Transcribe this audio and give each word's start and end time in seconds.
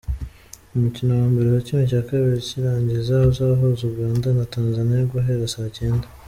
Umukino 0.75 1.11
wa 1.19 1.25
mbere 1.33 1.47
wa 1.55 1.61
½ 1.65 2.43
cy’irangiza 2.47 3.15
uzahuza 3.31 3.81
Uganda 3.91 4.27
na 4.37 4.45
Tanzania 4.53 5.09
guhera 5.11 5.53
saa 5.55 5.73
cyenda. 5.77 6.07